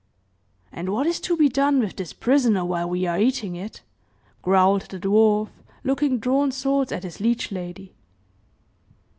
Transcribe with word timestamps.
"And 0.71 0.89
what 0.89 1.05
is 1.05 1.19
to 1.19 1.37
be 1.37 1.47
done 1.47 1.79
with 1.79 1.95
this 1.95 2.11
prisoner, 2.11 2.65
while 2.65 2.89
we 2.89 3.05
are 3.05 3.19
eating 3.19 3.55
it?" 3.55 3.83
growled 4.41 4.87
the 4.89 4.99
dwarf, 4.99 5.49
looking 5.83 6.17
drawn 6.17 6.51
swords 6.51 6.91
at 6.91 7.03
his 7.03 7.19
liege 7.19 7.51
lady. 7.51 7.93